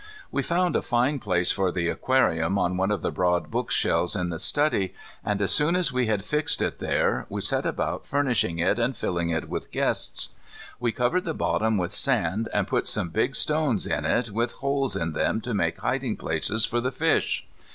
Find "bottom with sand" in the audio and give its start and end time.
11.35-12.49